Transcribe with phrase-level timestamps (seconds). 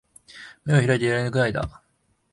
[0.65, 1.83] 眼を開いていられぬくらいだ